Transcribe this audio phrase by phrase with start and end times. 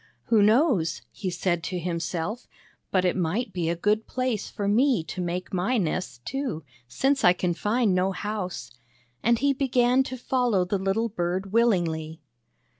[0.29, 2.47] "Who knows," he said to himself,
[2.89, 7.23] "but it might be a good place for me to make my nest, too, since
[7.23, 8.71] I can find no house?"
[9.21, 12.19] And he began to follow the little bird willingly.